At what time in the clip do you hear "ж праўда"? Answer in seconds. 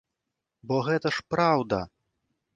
1.19-1.81